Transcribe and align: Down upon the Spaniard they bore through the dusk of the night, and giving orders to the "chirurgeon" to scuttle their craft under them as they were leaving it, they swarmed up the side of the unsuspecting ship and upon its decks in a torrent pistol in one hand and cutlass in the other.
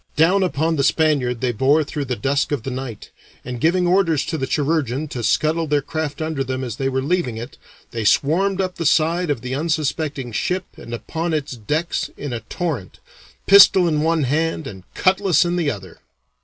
Down 0.15 0.41
upon 0.41 0.77
the 0.77 0.83
Spaniard 0.83 1.41
they 1.41 1.51
bore 1.51 1.83
through 1.83 2.05
the 2.05 2.15
dusk 2.15 2.51
of 2.51 2.63
the 2.63 2.71
night, 2.71 3.11
and 3.45 3.61
giving 3.61 3.85
orders 3.85 4.25
to 4.25 4.37
the 4.39 4.47
"chirurgeon" 4.47 5.07
to 5.09 5.21
scuttle 5.21 5.67
their 5.67 5.83
craft 5.83 6.23
under 6.23 6.43
them 6.43 6.63
as 6.63 6.77
they 6.77 6.89
were 6.89 7.03
leaving 7.03 7.37
it, 7.37 7.55
they 7.91 8.03
swarmed 8.03 8.59
up 8.59 8.77
the 8.77 8.85
side 8.87 9.29
of 9.29 9.41
the 9.41 9.53
unsuspecting 9.53 10.31
ship 10.31 10.65
and 10.75 10.91
upon 10.95 11.35
its 11.35 11.51
decks 11.55 12.09
in 12.17 12.33
a 12.33 12.39
torrent 12.39 12.97
pistol 13.45 13.87
in 13.87 14.01
one 14.01 14.23
hand 14.23 14.65
and 14.65 14.91
cutlass 14.95 15.45
in 15.45 15.55
the 15.55 15.69
other. 15.69 15.99